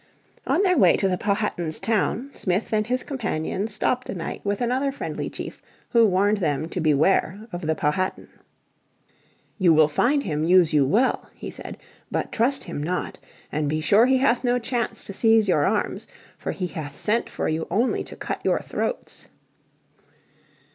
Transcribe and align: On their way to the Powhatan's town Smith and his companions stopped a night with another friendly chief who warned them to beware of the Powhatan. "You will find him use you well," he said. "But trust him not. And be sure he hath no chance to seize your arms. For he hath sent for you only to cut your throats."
On 0.47 0.63
their 0.63 0.79
way 0.79 0.97
to 0.97 1.07
the 1.07 1.15
Powhatan's 1.15 1.79
town 1.79 2.31
Smith 2.33 2.73
and 2.73 2.87
his 2.87 3.03
companions 3.03 3.71
stopped 3.71 4.09
a 4.09 4.15
night 4.15 4.43
with 4.43 4.59
another 4.59 4.91
friendly 4.91 5.29
chief 5.29 5.61
who 5.91 6.07
warned 6.07 6.37
them 6.39 6.67
to 6.69 6.81
beware 6.81 7.41
of 7.53 7.61
the 7.61 7.75
Powhatan. 7.75 8.27
"You 9.59 9.75
will 9.75 9.87
find 9.87 10.23
him 10.23 10.43
use 10.43 10.73
you 10.73 10.87
well," 10.87 11.29
he 11.35 11.51
said. 11.51 11.77
"But 12.09 12.31
trust 12.31 12.63
him 12.63 12.81
not. 12.81 13.19
And 13.51 13.69
be 13.69 13.79
sure 13.79 14.07
he 14.07 14.17
hath 14.17 14.43
no 14.43 14.57
chance 14.57 15.03
to 15.03 15.13
seize 15.13 15.47
your 15.47 15.67
arms. 15.67 16.07
For 16.35 16.51
he 16.51 16.65
hath 16.65 16.99
sent 16.99 17.29
for 17.29 17.47
you 17.47 17.67
only 17.69 18.03
to 18.05 18.15
cut 18.15 18.41
your 18.43 18.57
throats." 18.59 19.27